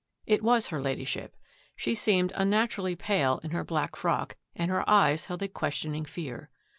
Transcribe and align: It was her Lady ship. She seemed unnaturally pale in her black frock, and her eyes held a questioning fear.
It 0.25 0.41
was 0.41 0.69
her 0.69 0.81
Lady 0.81 1.03
ship. 1.03 1.35
She 1.75 1.93
seemed 1.93 2.33
unnaturally 2.35 2.95
pale 2.95 3.39
in 3.43 3.51
her 3.51 3.63
black 3.63 3.95
frock, 3.95 4.35
and 4.55 4.71
her 4.71 4.83
eyes 4.89 5.25
held 5.25 5.43
a 5.43 5.47
questioning 5.47 6.05
fear. 6.05 6.49